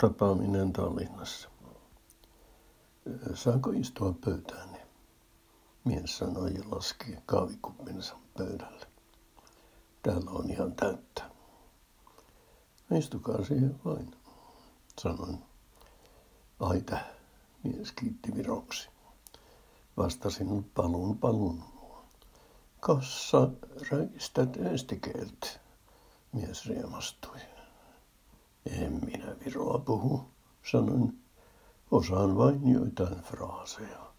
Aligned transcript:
tapaaminen 0.00 0.72
Tallinnassa. 0.72 1.48
Saanko 3.34 3.70
istua 3.70 4.14
pöytään? 4.24 4.68
Mies 5.84 6.18
sanoi 6.18 6.54
ja 6.54 6.62
laski 6.70 7.16
kaavikuppinsa 7.26 8.16
pöydälle. 8.38 8.86
Täällä 10.02 10.30
on 10.30 10.50
ihan 10.50 10.72
täyttä. 10.72 11.30
Istukaa 12.98 13.44
siihen 13.44 13.80
vain, 13.84 14.16
sanoin. 14.98 15.38
Aita, 16.60 16.98
mies 17.62 17.92
kiitti 17.92 18.34
viroksi. 18.34 18.88
Vastasin 19.96 20.64
palun 20.74 21.18
palun. 21.18 21.64
Kassa 22.80 23.48
räistät 23.90 24.56
estikeelt, 24.56 25.60
mies 26.32 26.66
riemastui. 26.66 27.38
En 28.66 29.00
minä 29.04 29.36
viroa 29.44 29.78
puhu, 29.78 30.24
sanoin. 30.70 31.22
Osaan 31.90 32.36
vain 32.36 32.68
joitain 32.72 33.20
fraaseja. 33.20 34.12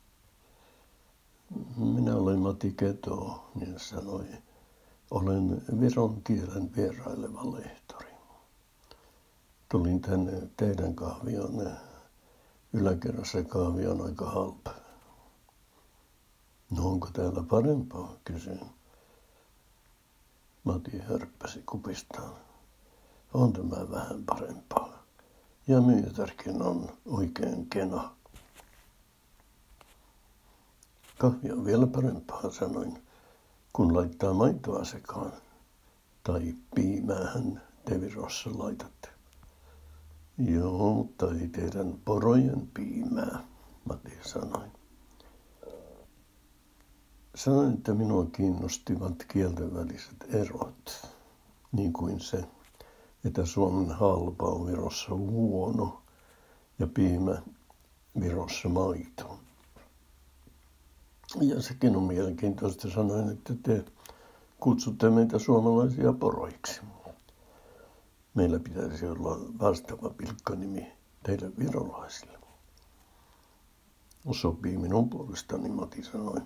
Minä 1.78 2.16
olen 2.16 2.40
Mati 2.40 2.74
Keto, 2.78 3.50
mies 3.56 3.90
sanoi. 3.90 4.26
Olen 5.12 5.62
viron 5.80 6.22
kielen 6.24 6.76
vieraileva 6.76 7.52
lehtori. 7.52 8.12
Tulin 9.70 10.02
tänne 10.02 10.50
teidän 10.58 10.96
kahvionne. 10.96 11.72
Yläkerrassa 12.74 13.44
kahvi 13.44 13.88
on 13.88 14.02
aika 14.02 14.26
halpa. 14.26 14.72
No 16.72 16.88
onko 16.88 17.10
täällä 17.14 17.44
parempaa, 17.44 18.16
kysyin. 18.24 18.62
Mati 20.64 21.00
hörppäsi 21.00 21.64
kupistaan. 21.66 22.51
On 23.34 23.54
tämä 23.54 23.92
vähän 23.92 24.24
parempaa. 24.26 25.04
Ja 25.68 25.82
myytärkin 25.82 26.62
on 26.62 26.90
oikein 27.06 27.70
kena. 27.70 28.16
Kahvi 31.18 31.52
on 31.52 31.66
vielä 31.66 31.88
parempaa, 31.88 32.52
sanoin, 32.52 33.04
kun 33.74 33.96
laittaa 33.96 34.34
maitoa 34.34 34.86
sekaan. 34.86 35.32
Tai 36.24 36.56
piimäähän 36.76 37.62
te 37.86 38.02
Virossa 38.02 38.50
laitatte. 38.54 39.10
Joo, 40.38 40.94
mutta 40.94 41.26
ei 41.42 41.48
teidän 41.48 41.94
porojen 42.06 42.70
piimää, 42.74 43.44
Matti 43.86 44.18
sanoi. 44.22 44.68
Sanoin, 47.36 47.74
että 47.74 47.94
minua 47.94 48.26
kiinnostivat 48.26 49.26
kielten 49.28 49.74
väliset 49.74 50.26
erot, 50.30 51.08
niin 51.72 51.94
kuin 51.94 52.20
se, 52.20 52.48
että 53.26 53.46
Suomen 53.46 53.92
halpa 53.92 54.46
on 54.46 54.68
Virossa 54.68 55.16
huono 55.16 56.02
ja 56.80 56.88
piimä 56.88 57.42
Virossa 58.20 58.70
maito. 58.70 59.40
Ja 61.42 61.62
sekin 61.62 61.96
on 61.96 62.04
mielenkiintoista 62.04 62.90
sanoin, 62.90 63.30
että 63.30 63.54
te 63.64 63.86
kutsutte 64.60 65.10
meitä 65.10 65.40
suomalaisia 65.40 66.14
poroiksi. 66.14 66.82
Meillä 68.34 68.60
pitäisi 68.60 69.08
olla 69.08 69.40
vastaava 69.60 70.10
pilkkanimi 70.10 70.92
teille 71.24 71.52
virolaisille. 71.60 72.40
Sopii 74.32 74.78
minun 74.78 75.10
puolestani, 75.10 75.70
Mati 75.70 76.04
sanoi. 76.04 76.42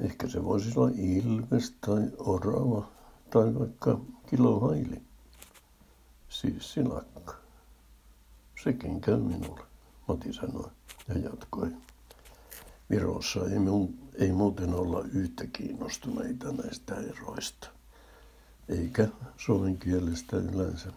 Ehkä 0.00 0.28
se 0.28 0.44
voisi 0.44 0.78
olla 0.78 0.90
ilves 0.96 1.74
tai 1.80 2.10
orava 2.18 2.88
tai 3.30 3.54
vaikka 3.54 4.00
kilohaili. 4.30 5.02
Siis 6.28 6.72
silakka. 6.72 7.34
Sekin 8.64 9.00
käy 9.00 9.16
minulle, 9.16 9.62
Mati 10.08 10.32
sanoi 10.32 10.70
ja 11.08 11.18
jatkoi. 11.18 11.72
Virossa 12.90 13.40
ei, 13.40 13.58
mu- 13.58 13.94
ei 14.14 14.32
muuten 14.32 14.74
olla 14.74 15.04
yhtä 15.12 15.46
kiinnostuneita 15.46 16.52
näistä 16.52 16.94
eroista. 16.94 17.68
Eikä 18.68 19.08
suomen 19.36 19.78
kielestä 19.78 20.36
yleensä. 20.36 20.92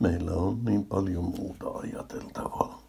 Meillä 0.00 0.32
on 0.32 0.64
niin 0.64 0.86
paljon 0.86 1.24
muuta 1.24 1.70
ajateltavaa. 1.70 2.82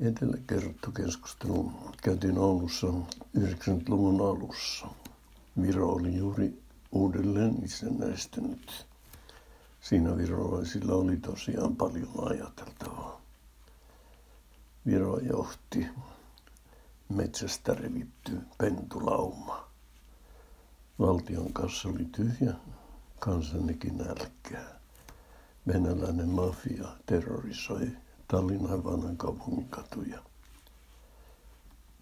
Edellä 0.00 0.36
kerrottu 0.46 0.92
keskustelu 0.92 1.72
käytiin 2.02 2.38
Oulussa 2.38 2.86
90-luvun 3.38 4.20
alussa. 4.20 4.86
Viro 5.62 5.88
oli 5.88 6.16
juuri 6.16 6.62
uudelleen 6.92 7.64
itsenäistynyt. 7.64 8.86
Siinä 9.80 10.16
virolaisilla 10.16 10.94
oli 10.94 11.16
tosiaan 11.16 11.76
paljon 11.76 12.30
ajateltavaa. 12.30 13.20
Viro 14.86 15.18
johti 15.18 15.86
metsästä 17.08 17.74
revitty 17.74 18.40
pentulauma. 18.58 19.68
Valtion 20.98 21.52
kassa 21.52 21.88
oli 21.88 22.04
tyhjä, 22.12 22.54
kansannekin 23.18 23.98
nälkää. 23.98 24.80
Venäläinen 25.66 26.28
mafia 26.28 26.88
terrorisoi 27.06 27.88
Tallinnan 28.28 28.84
vanhan 28.84 29.16
kaupungin 29.16 29.68
katuja. 29.68 30.22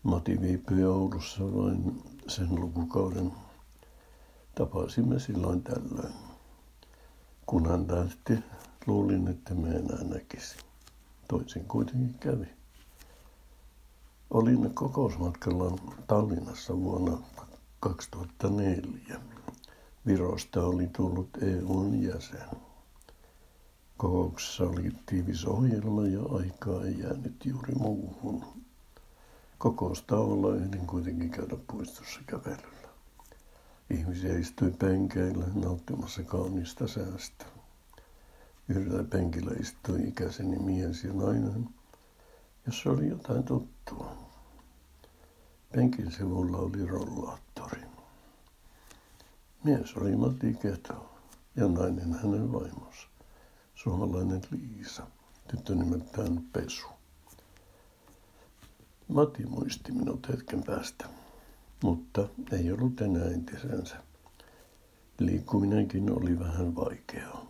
Mati 0.04 0.40
viipyi 0.40 0.84
Oulussa 0.84 1.44
vain 1.44 2.02
sen 2.26 2.60
lukukauden. 2.60 3.32
Tapasimme 4.54 5.18
silloin 5.18 5.62
tällöin. 5.62 6.14
Kun 7.46 7.68
hän 7.68 7.86
lähti, 7.88 8.38
luulin, 8.86 9.28
että 9.28 9.54
me 9.54 9.68
enää 9.68 10.04
näkisi. 10.04 10.56
Toisin 11.28 11.64
kuitenkin 11.64 12.14
kävi. 12.20 12.46
Olin 14.30 14.74
kokousmatkalla 14.74 15.78
Tallinnassa 16.06 16.76
vuonna 16.76 17.18
2004. 17.80 19.20
Virosta 20.06 20.66
oli 20.66 20.88
tullut 20.96 21.28
EUn 21.42 22.02
jäsen. 22.02 22.48
Kokouksessa 23.96 24.64
oli 24.64 24.92
tiivis 25.06 25.44
ohjelma 25.44 26.06
ja 26.06 26.20
aikaa 26.22 26.84
ei 26.84 26.98
jäänyt 26.98 27.46
juuri 27.46 27.74
muuhun. 27.74 28.63
Kokoustauolla 29.58 30.56
ehdin 30.56 30.86
kuitenkin 30.86 31.30
käydä 31.30 31.56
puistossa 31.66 32.20
kävelyllä. 32.26 32.88
Ihmisiä 33.90 34.38
istui 34.38 34.70
penkeillä 34.70 35.44
nauttimassa 35.54 36.22
kaunista 36.22 36.88
säästä. 36.88 37.44
Yhdellä 38.68 39.04
penkillä 39.04 39.50
istui 39.60 40.08
ikäiseni 40.08 40.58
mies 40.58 41.04
ja 41.04 41.12
nainen, 41.12 41.68
jossa 42.66 42.90
oli 42.90 43.08
jotain 43.08 43.44
tuttua. 43.44 44.16
Penkin 45.72 46.12
sivulla 46.12 46.58
oli 46.58 46.86
rollaattori. 46.86 47.80
Mies 49.64 49.96
oli 49.96 50.16
Matti 50.16 50.54
Keto 50.54 51.10
ja 51.56 51.68
nainen 51.68 52.12
hänen 52.12 52.52
vaimonsa, 52.52 53.08
suomalainen 53.74 54.40
Liisa, 54.50 55.06
tyttö 55.48 55.74
nimeltään 55.74 56.42
Pesu. 56.52 56.86
Matti 59.08 59.46
muisti 59.46 59.92
minut 59.92 60.28
hetken 60.28 60.64
päästä, 60.64 61.08
mutta 61.82 62.28
ei 62.52 62.72
ollut 62.72 63.00
enää 63.00 63.24
entisensä. 63.24 63.96
Liikkuminenkin 65.18 66.18
oli 66.18 66.38
vähän 66.38 66.76
vaikeaa. 66.76 67.46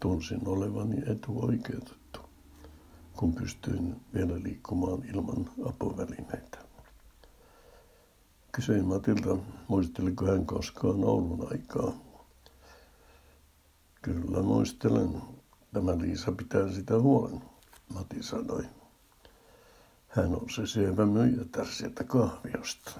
Tunsin 0.00 0.48
olevani 0.48 1.02
etuoikeutettu, 1.06 2.20
kun 3.16 3.34
pystyin 3.34 3.96
vielä 4.14 4.42
liikkumaan 4.42 5.04
ilman 5.14 5.50
apuvälineitä. 5.66 6.58
Kysyin 8.52 8.84
Matilta, 8.84 9.36
muisteliko 9.68 10.26
hän 10.26 10.46
koskaan 10.46 11.04
Oulun 11.04 11.46
aikaa. 11.50 11.92
Kyllä 14.02 14.42
muistelen. 14.42 15.22
Tämä 15.72 15.98
Liisa 15.98 16.32
pitää 16.32 16.72
sitä 16.72 17.00
huolen, 17.00 17.42
Mati 17.94 18.22
sanoi. 18.22 18.64
Hän 20.08 20.34
on 20.34 20.50
se 20.50 20.66
syövä 20.66 21.06
myyjätär 21.06 21.66
sieltä 21.66 22.04
kahviosta. 22.04 22.90